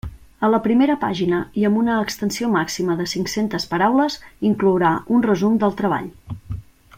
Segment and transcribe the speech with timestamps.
[0.45, 4.17] A la primera pàgina i amb una extensió màxima de cinc-centes paraules
[4.53, 6.11] inclourà un resum del treball.